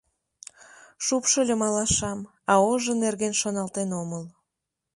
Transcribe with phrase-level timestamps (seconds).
[1.05, 2.19] Шупшыльым алашам,
[2.51, 4.23] а ожо нерген шоналтен омыл.